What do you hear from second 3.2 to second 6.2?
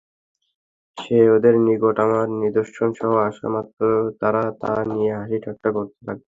আসা মাত্র তারা তা নিয়ে হাসি-ঠাট্টা করতে লাগল।